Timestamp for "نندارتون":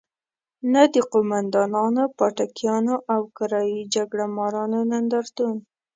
4.91-5.55